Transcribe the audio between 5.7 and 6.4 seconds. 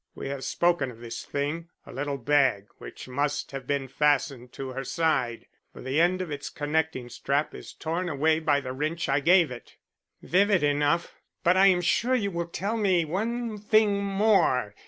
for the end of